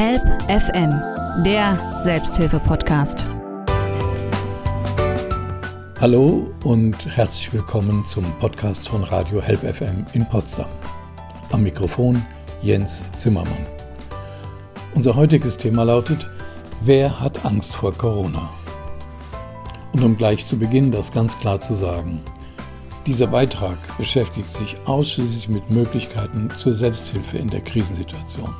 [0.00, 0.94] Help FM,
[1.42, 3.26] der Selbsthilfe-Podcast.
[6.00, 10.70] Hallo und herzlich willkommen zum Podcast von Radio Help FM in Potsdam.
[11.50, 12.24] Am Mikrofon
[12.62, 13.66] Jens Zimmermann.
[14.94, 16.30] Unser heutiges Thema lautet,
[16.82, 18.48] wer hat Angst vor Corona?
[19.94, 22.20] Und um gleich zu Beginn das ganz klar zu sagen,
[23.04, 28.54] dieser Beitrag beschäftigt sich ausschließlich mit Möglichkeiten zur Selbsthilfe in der Krisensituation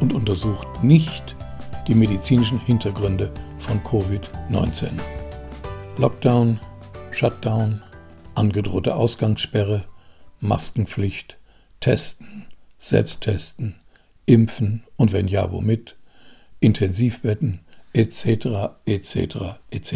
[0.00, 1.36] und untersucht nicht
[1.86, 4.88] die medizinischen Hintergründe von Covid-19.
[5.98, 6.58] Lockdown,
[7.10, 7.82] Shutdown,
[8.34, 9.84] angedrohte Ausgangssperre,
[10.40, 11.38] Maskenpflicht,
[11.80, 12.46] Testen,
[12.78, 13.76] Selbsttesten,
[14.26, 15.96] Impfen und wenn ja, womit,
[16.60, 17.60] Intensivbetten,
[17.92, 19.36] etc., etc.,
[19.70, 19.94] etc.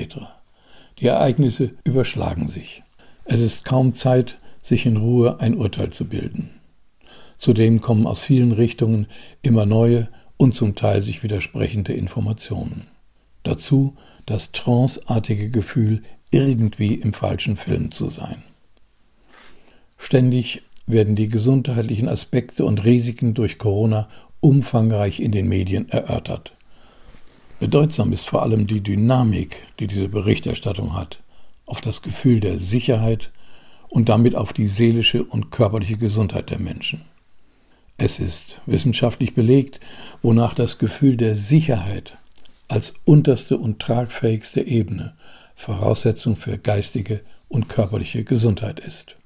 [0.99, 2.83] Die Ereignisse überschlagen sich.
[3.25, 6.58] Es ist kaum Zeit, sich in Ruhe ein Urteil zu bilden.
[7.39, 9.07] Zudem kommen aus vielen Richtungen
[9.43, 12.89] immer neue und zum Teil sich widersprechende Informationen.
[13.43, 13.97] Dazu
[14.27, 18.43] das tranceartige Gefühl, irgendwie im falschen Film zu sein.
[19.97, 24.09] Ständig werden die gesundheitlichen Aspekte und Risiken durch Corona
[24.41, 26.53] umfangreich in den Medien erörtert.
[27.59, 31.21] Bedeutsam ist vor allem die Dynamik, die diese Berichterstattung hat,
[31.67, 33.31] auf das Gefühl der Sicherheit
[33.89, 37.05] und damit auf die seelische und körperliche Gesundheit der Menschen.
[38.01, 39.81] Es ist wissenschaftlich belegt,
[40.23, 42.17] wonach das Gefühl der Sicherheit
[42.69, 45.15] als unterste und tragfähigste Ebene
[45.57, 49.17] Voraussetzung für geistige und körperliche Gesundheit ist.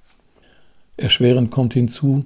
[0.97, 2.25] Erschwerend kommt hinzu,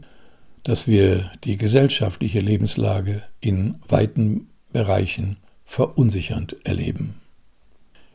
[0.63, 7.17] dass wir die gesellschaftliche Lebenslage in weiten Bereichen verunsichernd erleben.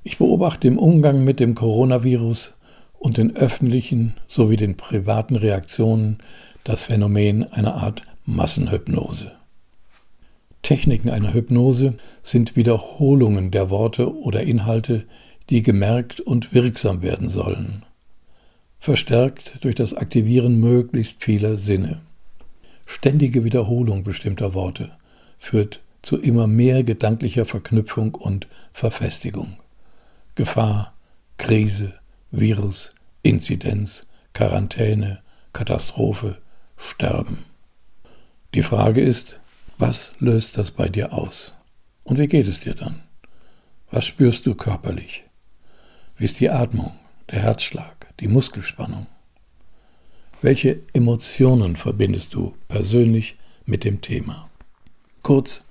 [0.03, 2.53] Ich beobachte im Umgang mit dem Coronavirus
[2.97, 6.19] und den öffentlichen sowie den privaten Reaktionen
[6.63, 9.31] das Phänomen einer Art Massenhypnose.
[10.61, 15.05] Techniken einer Hypnose sind Wiederholungen der Worte oder Inhalte,
[15.49, 17.83] die gemerkt und wirksam werden sollen,
[18.79, 22.01] verstärkt durch das Aktivieren möglichst vieler Sinne.
[22.85, 24.91] Ständige Wiederholung bestimmter Worte
[25.39, 29.57] führt zu immer mehr gedanklicher Verknüpfung und Verfestigung.
[30.35, 30.93] Gefahr,
[31.37, 31.93] Krise,
[32.31, 32.91] Virus,
[33.23, 35.21] Inzidenz, Quarantäne,
[35.53, 36.37] Katastrophe,
[36.77, 37.50] Sterben.
[38.53, 39.39] Die Frage ist,
[39.77, 41.53] was löst das bei dir aus?
[42.03, 43.01] Und wie geht es dir dann?
[43.89, 45.23] Was spürst du körperlich?
[46.17, 46.91] Wie ist die Atmung,
[47.29, 49.07] der Herzschlag, die Muskelspannung?
[50.41, 54.49] Welche Emotionen verbindest du persönlich mit dem Thema?
[55.23, 55.63] Kurz,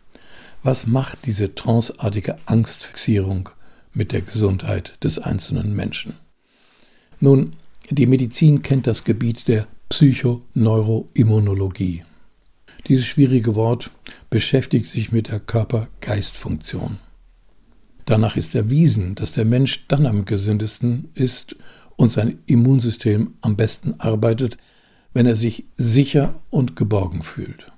[0.62, 3.50] was macht diese tranceartige Angstfixierung
[3.92, 6.14] mit der Gesundheit des einzelnen Menschen?
[7.18, 7.56] Nun,
[7.90, 12.04] die Medizin kennt das Gebiet der Psychoneuroimmunologie.
[12.88, 13.90] Dieses schwierige Wort
[14.30, 16.98] beschäftigt sich mit der Körper-Geist-Funktion.
[18.06, 21.56] Danach ist erwiesen, dass der Mensch dann am gesündesten ist
[21.96, 24.56] und sein Immunsystem am besten arbeitet,
[25.12, 27.70] wenn er sich sicher und geborgen fühlt.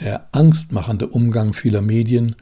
[0.00, 2.36] Der angstmachende Umgang vieler Medien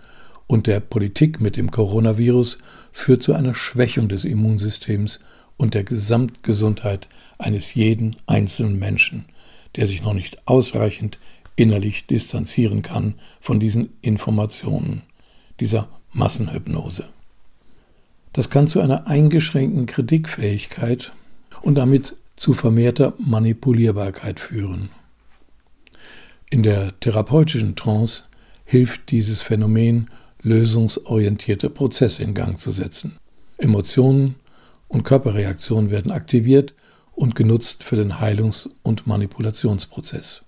[0.46, 2.58] und der Politik mit dem Coronavirus
[2.92, 5.20] führt zu einer Schwächung des Immunsystems
[5.56, 7.08] und der Gesamtgesundheit
[7.38, 9.26] eines jeden einzelnen Menschen,
[9.76, 11.18] der sich noch nicht ausreichend
[11.58, 15.02] innerlich distanzieren kann von diesen Informationen,
[15.58, 17.04] dieser Massenhypnose.
[18.32, 21.12] Das kann zu einer eingeschränkten Kritikfähigkeit
[21.60, 24.90] und damit zu vermehrter Manipulierbarkeit führen.
[26.48, 28.22] In der therapeutischen Trance
[28.64, 30.08] hilft dieses Phänomen,
[30.42, 33.16] lösungsorientierte Prozesse in Gang zu setzen.
[33.56, 34.36] Emotionen
[34.86, 36.74] und Körperreaktionen werden aktiviert
[37.16, 40.42] und genutzt für den Heilungs- und Manipulationsprozess.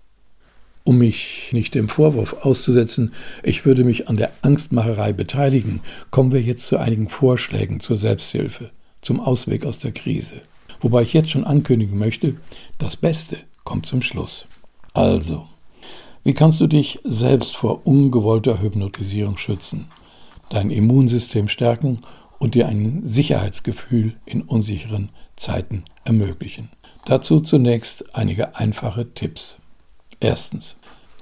[0.90, 3.12] Um mich nicht dem Vorwurf auszusetzen,
[3.44, 8.72] ich würde mich an der Angstmacherei beteiligen, kommen wir jetzt zu einigen Vorschlägen zur Selbsthilfe,
[9.00, 10.40] zum Ausweg aus der Krise.
[10.80, 12.34] Wobei ich jetzt schon ankündigen möchte,
[12.78, 14.46] das Beste kommt zum Schluss.
[14.92, 15.46] Also,
[16.24, 19.86] wie kannst du dich selbst vor ungewollter Hypnotisierung schützen,
[20.48, 22.00] dein Immunsystem stärken
[22.40, 26.68] und dir ein Sicherheitsgefühl in unsicheren Zeiten ermöglichen?
[27.04, 29.54] Dazu zunächst einige einfache Tipps.
[30.18, 30.76] Erstens.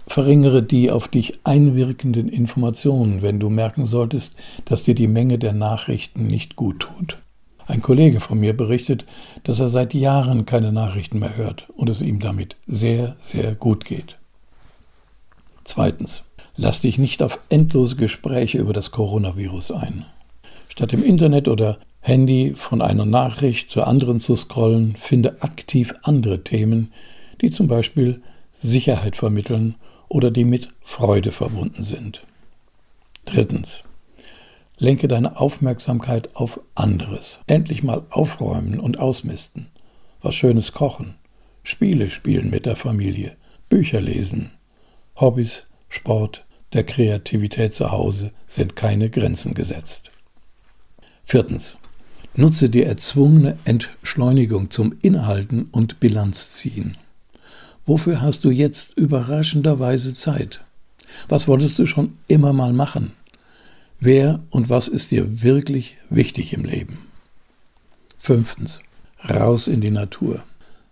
[0.08, 5.52] Verringere die auf dich einwirkenden Informationen, wenn du merken solltest, dass dir die Menge der
[5.52, 7.18] Nachrichten nicht gut tut.
[7.66, 9.04] Ein Kollege von mir berichtet,
[9.44, 13.84] dass er seit Jahren keine Nachrichten mehr hört und es ihm damit sehr, sehr gut
[13.84, 14.16] geht.
[15.64, 16.22] Zweitens.
[16.60, 20.06] Lass dich nicht auf endlose Gespräche über das Coronavirus ein.
[20.68, 26.42] Statt im Internet oder Handy von einer Nachricht zur anderen zu scrollen, finde aktiv andere
[26.42, 26.90] Themen,
[27.42, 28.22] die zum Beispiel
[28.58, 29.76] Sicherheit vermitteln
[30.08, 32.22] oder die mit Freude verbunden sind.
[33.24, 33.82] Drittens.
[34.78, 37.40] Lenke deine Aufmerksamkeit auf anderes.
[37.46, 39.68] Endlich mal aufräumen und ausmisten.
[40.22, 41.16] Was Schönes kochen.
[41.62, 43.36] Spiele spielen mit der Familie.
[43.68, 44.52] Bücher lesen.
[45.16, 50.10] Hobbys, Sport, der Kreativität zu Hause sind keine Grenzen gesetzt.
[51.24, 51.76] Viertens.
[52.34, 56.96] Nutze die erzwungene Entschleunigung zum Inhalten und Bilanz ziehen.
[57.88, 60.60] Wofür hast du jetzt überraschenderweise Zeit?
[61.26, 63.12] Was wolltest du schon immer mal machen?
[63.98, 66.98] Wer und was ist dir wirklich wichtig im Leben?
[68.18, 68.80] Fünftens.
[69.26, 70.44] Raus in die Natur.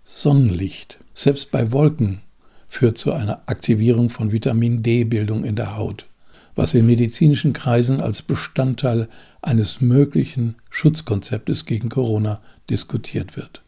[0.07, 2.23] Sonnenlicht, selbst bei Wolken,
[2.67, 6.07] führt zu einer Aktivierung von Vitamin D-Bildung in der Haut,
[6.55, 9.11] was in medizinischen Kreisen als Bestandteil
[9.43, 12.41] eines möglichen Schutzkonzeptes gegen Corona
[12.71, 13.61] diskutiert wird.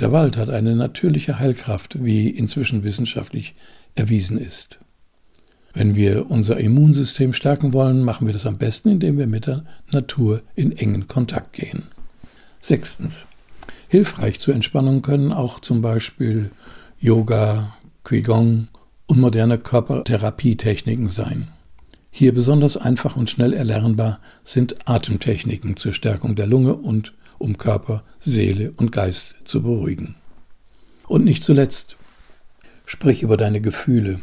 [0.00, 3.54] Der Wald hat eine natürliche Heilkraft, wie inzwischen wissenschaftlich
[3.94, 4.78] erwiesen ist.
[5.72, 9.64] Wenn wir unser Immunsystem stärken wollen, machen wir das am besten, indem wir mit der
[9.90, 11.84] Natur in engen Kontakt gehen.
[12.60, 13.26] Sechstens.
[13.88, 16.50] Hilfreich zur Entspannung können auch zum Beispiel
[16.98, 17.74] Yoga,
[18.04, 18.68] Qigong
[19.06, 21.48] und moderne Körpertherapietechniken sein.
[22.10, 28.04] Hier besonders einfach und schnell erlernbar sind Atemtechniken zur Stärkung der Lunge und um Körper,
[28.20, 30.14] Seele und Geist zu beruhigen.
[31.06, 31.96] Und nicht zuletzt,
[32.86, 34.20] sprich über deine Gefühle,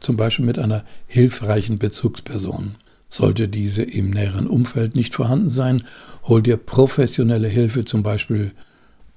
[0.00, 2.76] zum Beispiel mit einer hilfreichen Bezugsperson.
[3.08, 5.84] Sollte diese im näheren Umfeld nicht vorhanden sein,
[6.24, 8.52] hol dir professionelle Hilfe, zum Beispiel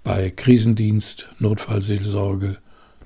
[0.04, 2.58] bei Krisendienst, Notfallseelsorge,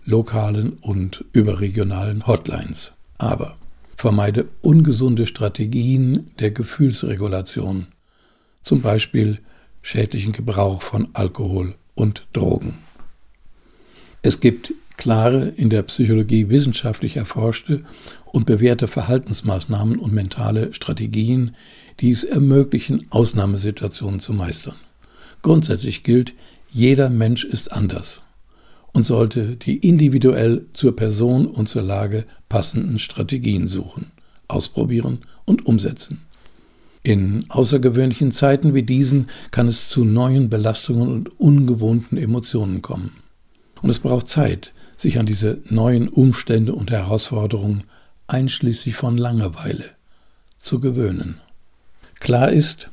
[0.05, 2.91] lokalen und überregionalen Hotlines.
[3.17, 3.55] Aber
[3.95, 7.87] vermeide ungesunde Strategien der Gefühlsregulation,
[8.61, 9.39] zum Beispiel
[9.81, 12.77] schädlichen Gebrauch von Alkohol und Drogen.
[14.21, 17.83] Es gibt klare, in der Psychologie wissenschaftlich erforschte
[18.25, 21.55] und bewährte Verhaltensmaßnahmen und mentale Strategien,
[21.99, 24.75] die es ermöglichen, Ausnahmesituationen zu meistern.
[25.41, 26.33] Grundsätzlich gilt,
[26.69, 28.21] jeder Mensch ist anders
[28.93, 34.11] und sollte die individuell zur Person und zur Lage passenden Strategien suchen,
[34.47, 36.21] ausprobieren und umsetzen.
[37.03, 43.15] In außergewöhnlichen Zeiten wie diesen kann es zu neuen Belastungen und ungewohnten Emotionen kommen.
[43.81, 47.85] Und es braucht Zeit, sich an diese neuen Umstände und Herausforderungen
[48.27, 49.85] einschließlich von Langeweile
[50.59, 51.41] zu gewöhnen.
[52.19, 52.91] Klar ist,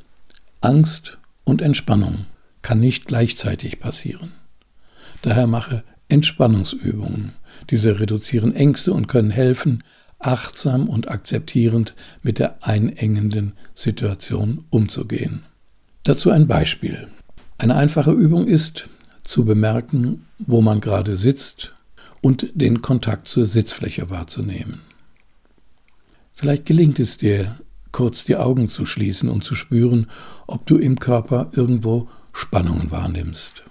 [0.63, 2.25] Angst und Entspannung
[2.63, 4.33] kann nicht gleichzeitig passieren.
[5.21, 7.33] Daher mache Entspannungsübungen.
[7.71, 9.85] Diese reduzieren Ängste und können helfen,
[10.19, 15.45] achtsam und akzeptierend mit der einengenden Situation umzugehen.
[16.05, 17.09] Dazu ein Beispiel.
[17.59, 18.89] Eine einfache Übung ist,
[19.25, 21.75] zu bemerken, wo man gerade sitzt
[22.23, 24.81] und den Kontakt zur Sitzfläche wahrzunehmen.
[26.33, 27.57] Vielleicht gelingt es dir,
[27.93, 30.07] kurz die Augen zu schließen und zu spüren,
[30.47, 33.65] ob du im Körper irgendwo Spannungen wahrnimmst.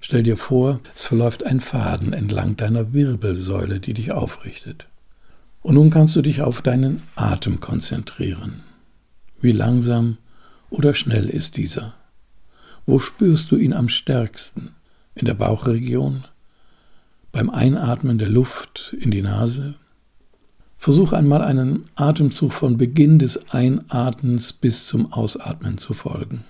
[0.00, 4.88] Stell dir vor, es verläuft ein Faden entlang deiner Wirbelsäule, die dich aufrichtet.
[5.62, 8.62] Und nun kannst du dich auf deinen Atem konzentrieren.
[9.40, 10.18] Wie langsam
[10.70, 11.94] oder schnell ist dieser?
[12.86, 14.72] Wo spürst du ihn am stärksten?
[15.14, 16.24] In der Bauchregion?
[17.32, 19.74] beim Einatmen der Luft in die Nase.
[20.76, 26.44] Versuch einmal einen Atemzug von Beginn des Einatmens bis zum Ausatmen zu folgen.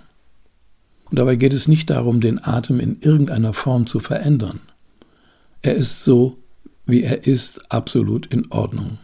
[1.04, 4.60] Und dabei geht es nicht darum, den Atem in irgendeiner Form zu verändern.
[5.60, 6.38] Er ist so,
[6.86, 8.98] wie er ist, absolut in Ordnung.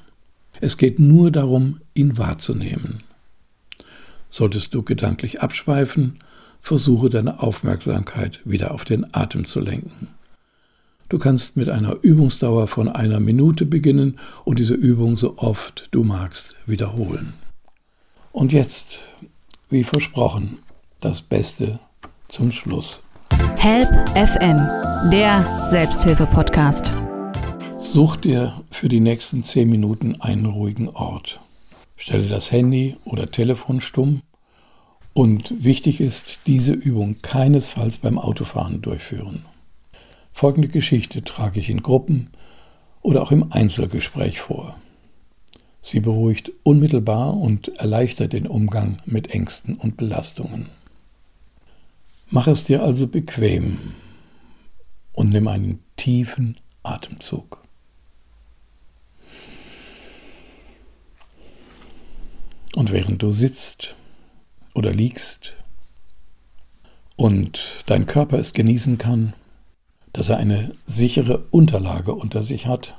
[0.61, 2.99] Es geht nur darum, ihn wahrzunehmen.
[4.31, 6.19] Solltest du gedanklich abschweifen,
[6.61, 10.09] versuche deine Aufmerksamkeit wieder auf den Atem zu lenken.
[11.09, 16.05] Du kannst mit einer Übungsdauer von einer Minute beginnen und diese Übung so oft du
[16.05, 17.33] magst wiederholen.
[18.33, 18.99] Und jetzt,
[19.71, 20.59] wie versprochen,
[21.01, 21.81] das Beste
[22.29, 23.01] zum Schluss.
[23.59, 26.88] Help FM, der Selbsthilfe-Podcast.
[27.91, 31.41] Such dir für die nächsten zehn Minuten einen ruhigen Ort.
[31.97, 34.21] Stelle das Handy oder Telefon stumm
[35.15, 39.47] und wichtig ist, diese Übung keinesfalls beim Autofahren durchführen.
[40.35, 42.29] Folgende Geschichte trage ich in Gruppen
[43.01, 44.79] oder auch im Einzelgespräch vor.
[45.81, 50.69] Sie beruhigt unmittelbar und erleichtert den Umgang mit Ängsten und Belastungen.
[52.29, 53.79] Mach es dir also bequem
[55.15, 57.63] und nimm einen tiefen Atemzug.
[62.75, 63.95] Und während du sitzt
[64.75, 65.55] oder liegst
[67.17, 69.33] und dein Körper es genießen kann,
[70.13, 72.95] dass er eine sichere Unterlage unter sich hat,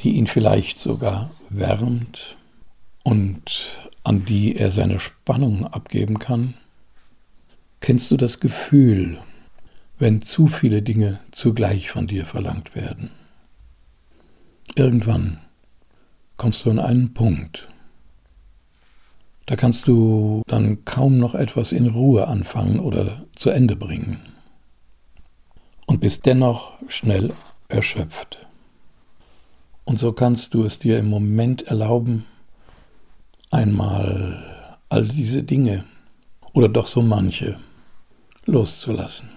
[0.00, 2.36] die ihn vielleicht sogar wärmt
[3.02, 6.54] und an die er seine Spannung abgeben kann?
[7.80, 9.18] Kennst du das Gefühl,
[9.98, 13.10] wenn zu viele Dinge zugleich von dir verlangt werden?
[14.74, 15.38] Irgendwann
[16.36, 17.69] kommst du an einen Punkt,
[19.50, 24.20] da kannst du dann kaum noch etwas in Ruhe anfangen oder zu Ende bringen
[25.86, 27.32] und bist dennoch schnell
[27.66, 28.46] erschöpft.
[29.84, 32.26] Und so kannst du es dir im Moment erlauben,
[33.50, 35.82] einmal all diese Dinge
[36.52, 37.58] oder doch so manche
[38.46, 39.30] loszulassen.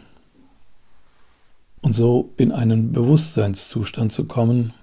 [1.81, 4.75] Und so in einen Bewusstseinszustand zu kommen,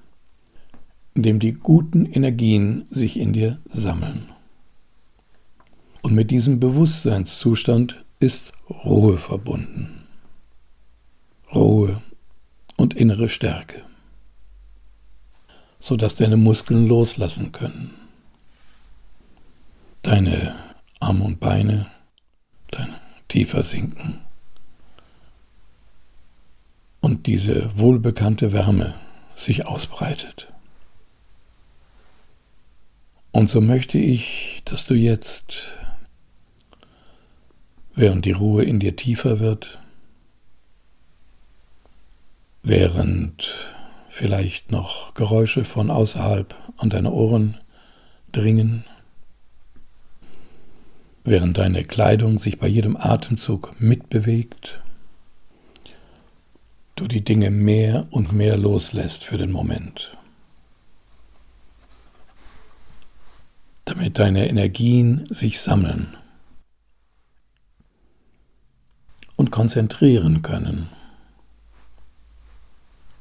[1.14, 4.28] in dem die guten Energien sich in dir sammeln.
[6.02, 10.07] Und mit diesem Bewusstseinszustand ist Ruhe verbunden.
[11.54, 12.00] Ruhe
[12.76, 13.83] und innere Stärke,
[15.78, 17.95] sodass deine Muskeln loslassen können.
[20.02, 20.54] Deine
[21.00, 21.90] Arme und Beine,
[22.71, 22.95] dein
[23.28, 24.21] tiefer sinken.
[27.00, 28.95] Und diese wohlbekannte Wärme
[29.37, 30.52] sich ausbreitet.
[33.33, 35.64] Und so möchte ich, dass du jetzt,
[38.00, 39.78] während die Ruhe in dir tiefer wird,
[42.62, 43.54] während
[44.09, 47.59] vielleicht noch Geräusche von außerhalb an deine Ohren
[48.33, 48.87] dringen,
[51.25, 54.80] während deine Kleidung sich bei jedem Atemzug mitbewegt,
[56.97, 60.16] du die Dinge mehr und mehr loslässt für den Moment.
[63.87, 66.16] damit deine Energien sich sammeln
[69.40, 70.88] und konzentrieren können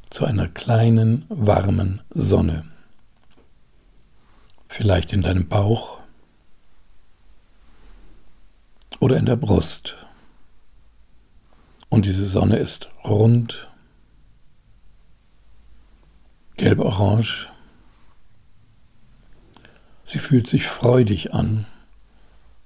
[0.10, 2.64] zu einer kleinen, warmen Sonne.
[4.70, 6.00] Vielleicht in deinem Bauch
[9.02, 9.98] oder in der Brust.
[11.90, 13.68] Und diese Sonne ist rund,
[16.56, 17.50] gelb-orange
[20.06, 21.66] Sie fühlt sich freudig an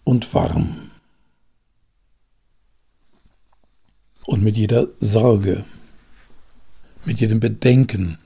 [0.04, 0.93] und warm.
[4.26, 5.66] Und mit jeder Sorge,
[7.06, 8.18] mit jedem Bedenken,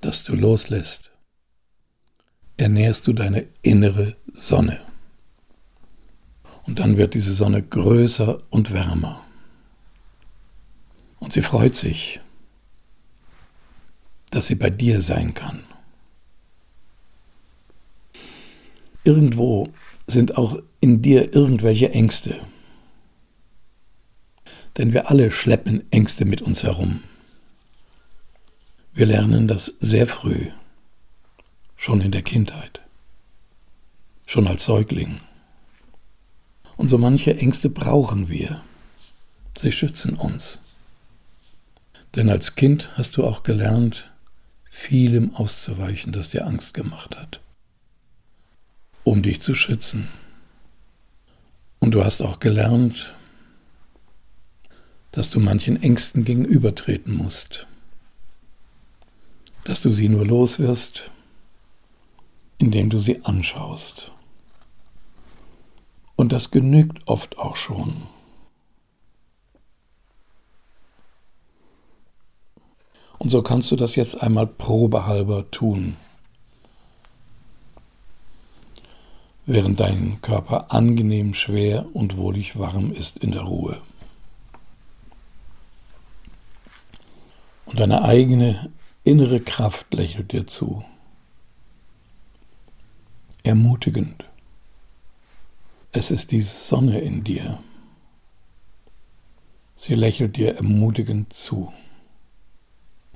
[0.00, 1.10] das du loslässt,
[2.56, 4.80] ernährst du deine innere Sonne.
[6.64, 9.24] Und dann wird diese Sonne größer und wärmer.
[11.18, 12.20] Und sie freut sich,
[14.30, 15.64] dass sie bei dir sein kann.
[19.04, 19.68] Irgendwo
[20.06, 22.40] sind auch in dir irgendwelche Ängste.
[24.76, 27.02] Denn wir alle schleppen Ängste mit uns herum.
[28.94, 30.48] Wir lernen das sehr früh,
[31.76, 32.80] schon in der Kindheit,
[34.26, 35.20] schon als Säugling.
[36.76, 38.62] Und so manche Ängste brauchen wir.
[39.56, 40.58] Sie schützen uns.
[42.14, 44.10] Denn als Kind hast du auch gelernt,
[44.70, 47.42] vielem auszuweichen, das dir Angst gemacht hat
[49.04, 50.08] um dich zu schützen.
[51.78, 53.12] Und du hast auch gelernt,
[55.12, 57.66] dass du manchen Ängsten gegenübertreten musst,
[59.64, 61.10] dass du sie nur los wirst,
[62.58, 64.10] indem du sie anschaust.
[66.16, 68.02] Und das genügt oft auch schon.
[73.18, 75.96] Und so kannst du das jetzt einmal probehalber tun.
[79.46, 83.76] während dein Körper angenehm schwer und wohlig warm ist in der Ruhe.
[87.72, 88.70] Und deine eigene
[89.02, 90.84] innere Kraft lächelt dir zu.
[93.42, 94.24] Ermutigend.
[95.90, 97.62] Es ist die Sonne in dir.
[99.74, 101.72] Sie lächelt dir ermutigend zu.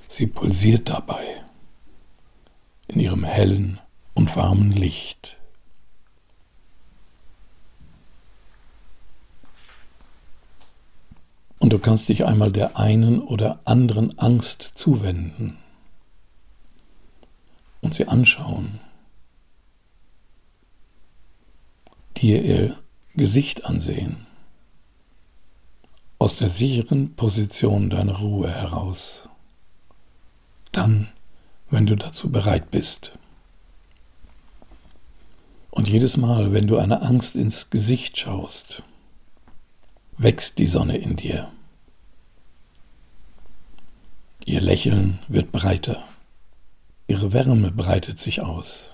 [0.07, 1.23] Sie pulsiert dabei
[2.87, 3.79] in ihrem hellen
[4.15, 5.37] und warmen Licht.
[11.59, 15.57] Und du kannst dich einmal der einen oder anderen Angst zuwenden
[17.81, 18.79] und sie anschauen,
[22.17, 22.77] dir ihr
[23.15, 24.27] Gesicht ansehen,
[26.19, 29.27] aus der sicheren Position deiner Ruhe heraus.
[30.71, 31.09] Dann,
[31.69, 33.13] wenn du dazu bereit bist.
[35.71, 38.83] Und jedes Mal, wenn du einer Angst ins Gesicht schaust,
[40.17, 41.51] wächst die Sonne in dir.
[44.45, 46.03] Ihr Lächeln wird breiter,
[47.07, 48.91] ihre Wärme breitet sich aus.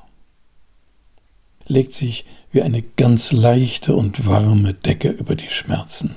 [1.68, 6.16] legt sich wie eine ganz leichte und warme Decke über die Schmerzen,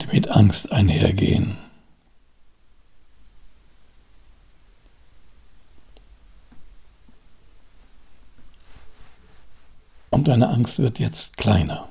[0.00, 1.56] die mit Angst einhergehen.
[10.20, 11.88] Und deine Angst wird jetzt kleiner,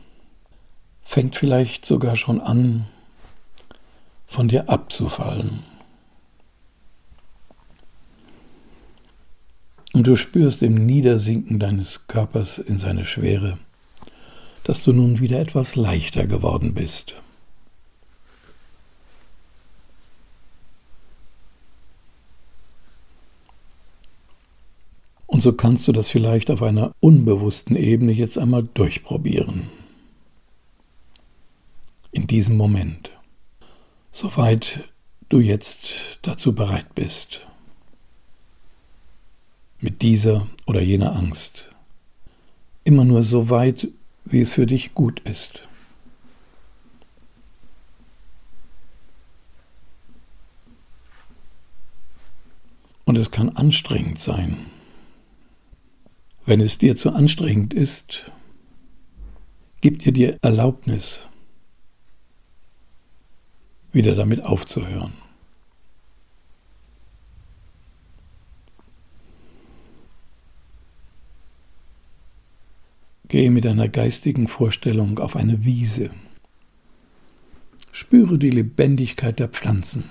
[1.01, 2.85] fängt vielleicht sogar schon an,
[4.27, 5.63] von dir abzufallen.
[9.93, 13.57] Und du spürst im Niedersinken deines Körpers in seine Schwere,
[14.63, 17.15] dass du nun wieder etwas leichter geworden bist.
[25.39, 29.69] Und so kannst du das vielleicht auf einer unbewussten Ebene jetzt einmal durchprobieren.
[32.11, 33.11] In diesem Moment.
[34.11, 34.83] Soweit
[35.29, 37.39] du jetzt dazu bereit bist.
[39.79, 41.69] Mit dieser oder jener Angst.
[42.83, 43.87] Immer nur so weit,
[44.25, 45.61] wie es für dich gut ist.
[53.05, 54.65] Und es kann anstrengend sein.
[56.45, 58.31] Wenn es dir zu anstrengend ist,
[59.81, 61.27] gib dir die Erlaubnis,
[63.91, 65.13] wieder damit aufzuhören.
[73.29, 76.09] Gehe mit deiner geistigen Vorstellung auf eine Wiese.
[77.91, 80.05] Spüre die Lebendigkeit der Pflanzen.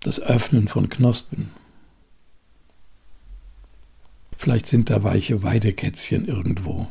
[0.00, 1.50] Das Öffnen von Knospen.
[4.40, 6.88] Vielleicht sind da weiche Weidekätzchen irgendwo.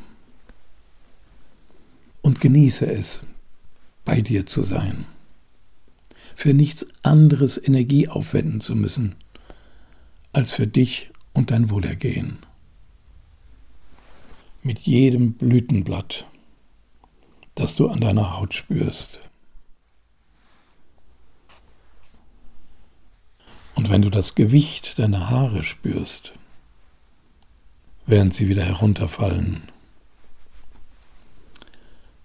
[2.21, 3.21] Und genieße es,
[4.05, 5.05] bei dir zu sein.
[6.35, 9.15] Für nichts anderes Energie aufwenden zu müssen,
[10.31, 12.37] als für dich und dein Wohlergehen.
[14.61, 16.27] Mit jedem Blütenblatt,
[17.55, 19.21] das du an deiner Haut spürst.
[23.73, 26.33] Und wenn du das Gewicht deiner Haare spürst,
[28.09, 29.61] während sie wieder herunterfallen.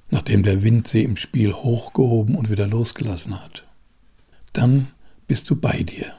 [0.09, 3.67] Nachdem der Wind sie im Spiel hochgehoben und wieder losgelassen hat.
[4.55, 4.93] Dann
[5.27, 6.15] bist du bei dir.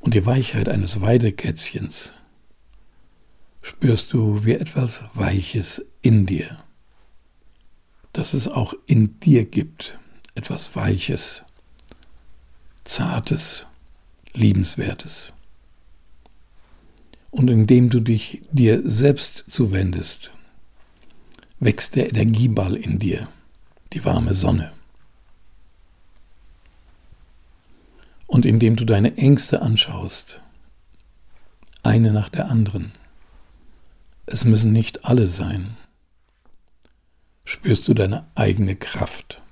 [0.00, 2.12] Und die Weichheit eines Weidekätzchens
[3.62, 6.62] spürst du wie etwas Weiches in dir.
[8.12, 9.98] Dass es auch in dir gibt,
[10.34, 11.44] etwas Weiches,
[12.84, 13.64] Zartes,
[14.34, 15.32] Liebenswertes
[17.30, 20.30] und indem du dich dir selbst zuwendest,
[21.60, 23.28] wächst der Energieball in dir,
[23.92, 24.72] die warme Sonne.
[28.26, 30.40] Und indem du deine Ängste anschaust,
[31.82, 32.92] eine nach der anderen,
[34.26, 35.76] es müssen nicht alle sein,
[37.44, 39.42] spürst du deine eigene Kraft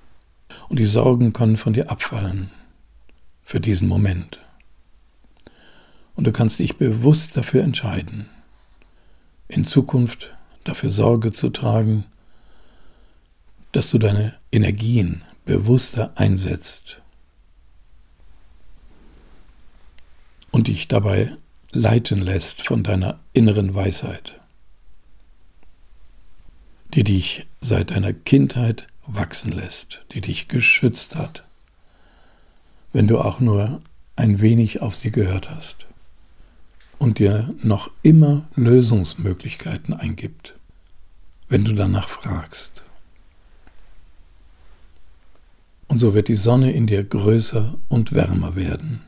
[0.69, 2.51] und die Sorgen können von dir abfallen
[3.43, 4.41] für diesen Moment.
[6.19, 8.29] Und du kannst dich bewusst dafür entscheiden,
[9.47, 12.07] in Zukunft dafür Sorge zu tragen,
[13.71, 17.01] dass du deine Energien bewusster einsetzt
[20.51, 21.37] und dich dabei
[21.71, 24.41] leiten lässt von deiner inneren Weisheit,
[26.95, 31.45] die dich seit deiner Kindheit wachsen lässt, die dich geschützt hat,
[32.93, 33.81] wenn du auch nur
[34.17, 35.88] ein wenig auf sie gehört hast
[36.99, 40.55] und dir noch immer Lösungsmöglichkeiten eingibt,
[41.49, 42.83] wenn du danach fragst.
[45.89, 49.01] Und so wird die Sonne in dir größer und wärmer werden.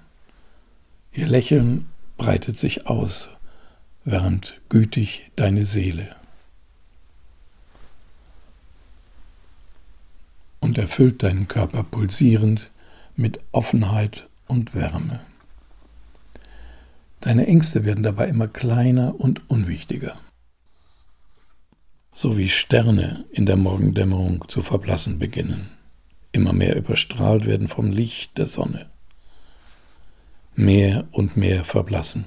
[1.12, 3.30] Ihr Lächeln breitet sich aus,
[4.04, 6.16] wärmt gütig deine Seele
[10.60, 12.70] und erfüllt deinen Körper pulsierend
[13.16, 15.20] mit Offenheit und Wärme.
[17.20, 20.18] Deine Ängste werden dabei immer kleiner und unwichtiger.
[22.12, 25.68] So wie Sterne in der Morgendämmerung zu verblassen beginnen,
[26.32, 28.86] immer mehr überstrahlt werden vom Licht der Sonne,
[30.54, 32.24] mehr und mehr verblassen.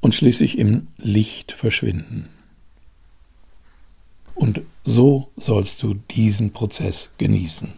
[0.00, 2.28] Und schließlich im Licht verschwinden.
[4.36, 7.72] Und so sollst du diesen Prozess genießen.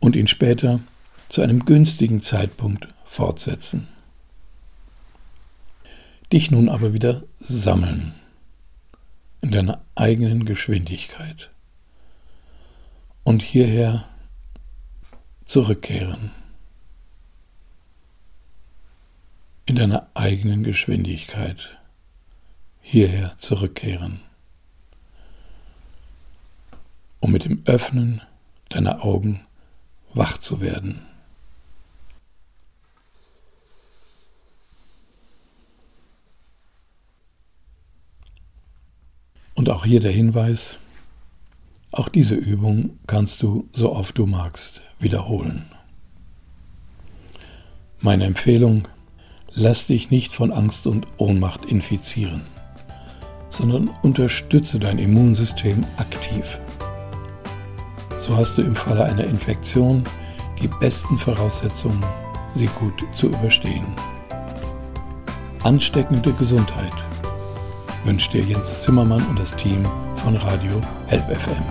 [0.00, 0.80] Und ihn später
[1.28, 3.86] zu einem günstigen Zeitpunkt fortsetzen
[6.32, 8.14] dich nun aber wieder sammeln
[9.40, 11.50] in deiner eigenen Geschwindigkeit
[13.24, 14.04] und hierher
[15.44, 16.32] zurückkehren
[19.76, 21.78] deiner eigenen Geschwindigkeit
[22.80, 24.20] hierher zurückkehren,
[27.20, 28.22] um mit dem Öffnen
[28.70, 29.46] deiner Augen
[30.14, 31.02] wach zu werden.
[39.56, 40.78] Und auch hier der Hinweis,
[41.90, 45.64] auch diese Übung kannst du so oft du magst wiederholen.
[48.00, 48.86] Meine Empfehlung,
[49.54, 52.42] lass dich nicht von Angst und Ohnmacht infizieren,
[53.48, 56.60] sondern unterstütze dein Immunsystem aktiv.
[58.18, 60.04] So hast du im Falle einer Infektion
[60.62, 62.04] die besten Voraussetzungen,
[62.52, 63.96] sie gut zu überstehen.
[65.62, 67.05] Ansteckende Gesundheit
[68.06, 69.82] wünscht dir Jens Zimmermann und das Team
[70.16, 71.62] von Radio Help FM.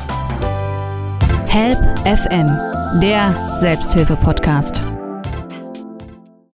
[1.48, 4.82] Help FM, der Selbsthilfe-Podcast.